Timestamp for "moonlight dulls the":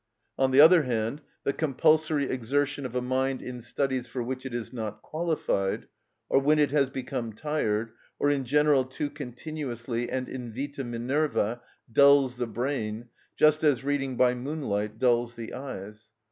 14.33-15.53